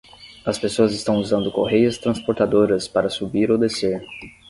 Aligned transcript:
As 0.47 0.57
pessoas 0.57 0.93
estão 0.93 1.17
usando 1.17 1.51
correias 1.51 1.95
transportadoras 1.99 2.87
para 2.87 3.07
subir 3.07 3.51
ou 3.51 3.57
descer. 3.59 4.03